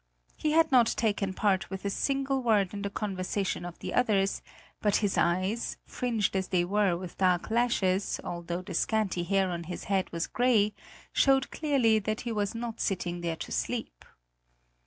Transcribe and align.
He 0.35 0.53
had 0.53 0.71
not 0.71 0.87
taken 0.87 1.35
part 1.35 1.69
with 1.69 1.85
a 1.85 1.91
single 1.91 2.41
word 2.41 2.73
in 2.73 2.81
the 2.81 2.89
conversation 2.89 3.63
of 3.63 3.77
the 3.77 3.93
others, 3.93 4.41
but 4.81 4.95
his 4.95 5.15
eyes, 5.15 5.77
fringed 5.85 6.35
as 6.35 6.47
they 6.47 6.65
were 6.65 6.97
with 6.97 7.19
dark 7.19 7.51
lashes, 7.51 8.19
although 8.23 8.63
the 8.63 8.73
scanty 8.73 9.21
hair 9.21 9.51
on 9.51 9.65
his 9.65 9.83
head 9.83 10.11
was 10.11 10.25
grey, 10.25 10.73
showed 11.13 11.51
clearly 11.51 11.99
that 11.99 12.21
he 12.21 12.31
was 12.31 12.55
not 12.55 12.81
sitting 12.81 13.21
there 13.21 13.35
to 13.35 13.51
sleep. 13.51 14.03